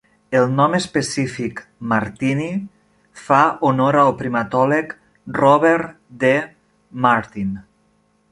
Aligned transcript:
El 0.37 0.47
nom 0.59 0.75
específic, 0.75 1.59
"martini", 1.91 2.47
fa 3.25 3.41
honor 3.69 3.99
al 4.05 4.15
primatòleg 4.23 4.97
Robert 5.41 5.95
D. 6.25 6.33
Martin. 7.07 7.53